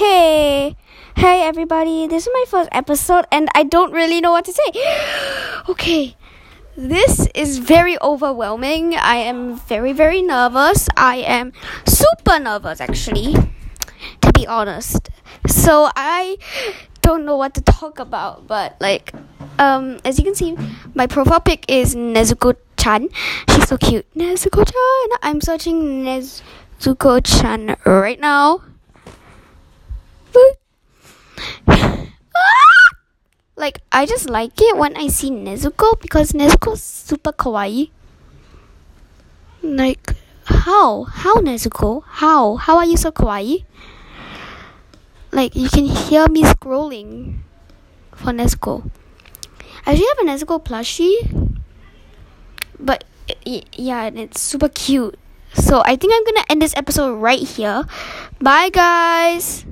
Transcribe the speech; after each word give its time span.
Okay. 0.00 0.76
Hey 1.14 1.42
everybody, 1.42 2.06
this 2.06 2.26
is 2.26 2.32
my 2.32 2.44
first 2.48 2.70
episode 2.72 3.26
and 3.30 3.50
I 3.54 3.64
don't 3.64 3.92
really 3.92 4.22
know 4.22 4.30
what 4.30 4.46
to 4.46 4.52
say. 4.52 4.72
okay. 5.68 6.16
This 6.74 7.28
is 7.34 7.58
very 7.58 8.00
overwhelming. 8.00 8.94
I 8.94 9.16
am 9.16 9.60
very 9.68 9.92
very 9.92 10.22
nervous. 10.22 10.88
I 10.96 11.16
am 11.16 11.52
super 11.84 12.38
nervous 12.38 12.80
actually, 12.80 13.36
to 14.22 14.32
be 14.32 14.46
honest. 14.46 15.10
So 15.46 15.90
I 15.94 16.38
don't 17.02 17.26
know 17.26 17.36
what 17.36 17.52
to 17.56 17.60
talk 17.60 17.98
about, 17.98 18.46
but 18.46 18.80
like 18.80 19.12
um 19.58 20.00
as 20.06 20.16
you 20.16 20.24
can 20.24 20.34
see, 20.34 20.56
my 20.94 21.08
profile 21.08 21.40
pic 21.40 21.66
is 21.68 21.94
Nezuko 21.94 22.56
Chan. 22.78 23.10
She's 23.50 23.68
so 23.68 23.76
cute. 23.76 24.06
Nezuko 24.16 24.64
Chan. 24.64 25.18
I'm 25.20 25.42
searching 25.42 26.04
Nezuko 26.08 27.20
Chan 27.22 27.76
right 27.84 28.18
now. 28.18 28.62
Like 33.70 33.82
I 33.92 34.02
just 34.04 34.28
like 34.28 34.58
it 34.58 34.76
when 34.76 34.96
I 34.96 35.06
see 35.06 35.30
Nezuko 35.30 35.94
because 36.02 36.32
Nezuko's 36.32 36.82
super 36.82 37.30
kawaii. 37.30 37.90
Like 39.62 40.16
how? 40.44 41.04
How 41.04 41.36
Nezuko? 41.38 42.02
How? 42.04 42.56
How 42.56 42.78
are 42.78 42.84
you 42.84 42.96
so 42.96 43.12
kawaii? 43.12 43.62
Like 45.30 45.54
you 45.54 45.70
can 45.70 45.86
hear 45.86 46.26
me 46.26 46.42
scrolling 46.42 47.46
for 48.10 48.34
Nezuko. 48.34 48.90
I 49.86 49.94
actually 49.94 50.10
have 50.10 50.18
a 50.18 50.26
Nezuko 50.26 50.58
plushie, 50.58 51.14
but 52.80 53.04
yeah, 53.46 54.10
and 54.10 54.18
it's 54.18 54.40
super 54.40 54.68
cute. 54.68 55.14
So 55.54 55.82
I 55.86 55.94
think 55.94 56.10
I'm 56.10 56.24
gonna 56.26 56.46
end 56.50 56.60
this 56.60 56.74
episode 56.74 57.14
right 57.22 57.46
here. 57.46 57.86
Bye, 58.42 58.70
guys. 58.70 59.64